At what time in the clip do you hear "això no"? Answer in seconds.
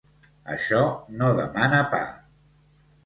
0.53-1.29